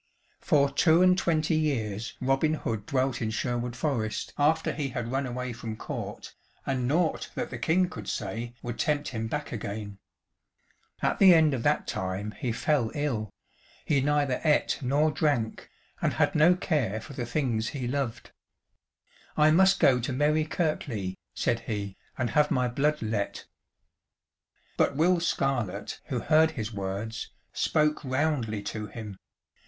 For 0.39 0.71
two 0.71 1.03
and 1.03 1.15
twenty 1.15 1.53
years 1.55 2.17
Robin 2.19 2.55
Hood 2.55 2.87
dwelt 2.87 3.21
in 3.21 3.29
Sherwood 3.29 3.75
forest 3.75 4.33
after 4.35 4.73
he 4.73 4.89
had 4.89 5.11
run 5.11 5.27
away 5.27 5.53
from 5.53 5.75
court, 5.75 6.33
and 6.65 6.87
naught 6.87 7.29
that 7.35 7.51
the 7.51 7.59
King 7.59 7.87
could 7.87 8.09
say 8.09 8.55
would 8.63 8.79
tempt 8.79 9.09
him 9.09 9.27
back 9.27 9.51
again. 9.51 9.99
At 11.03 11.19
the 11.19 11.35
end 11.35 11.53
of 11.53 11.61
that 11.61 11.85
time 11.85 12.31
he 12.31 12.51
fell 12.51 12.91
ill; 12.95 13.29
he 13.85 14.01
neither 14.01 14.41
ate 14.43 14.79
nor 14.81 15.11
drank, 15.11 15.69
and 16.01 16.13
had 16.13 16.33
no 16.33 16.55
care 16.55 16.99
for 16.99 17.13
the 17.13 17.27
things 17.27 17.67
he 17.67 17.87
loved. 17.87 18.31
"I 19.37 19.51
must 19.51 19.79
go 19.79 19.99
to 19.99 20.11
merry 20.11 20.45
Kirkley," 20.45 21.15
said 21.35 21.59
he, 21.67 21.95
"and 22.17 22.31
have 22.31 22.49
my 22.49 22.67
blood 22.67 23.03
let." 23.03 23.45
But 24.77 24.95
Will 24.95 25.19
Scarlett, 25.19 25.99
who 26.05 26.21
heard 26.21 26.49
his 26.57 26.73
words, 26.73 27.29
spoke 27.53 28.03
roundly 28.03 28.63
to 28.63 28.87
him. 28.87 29.19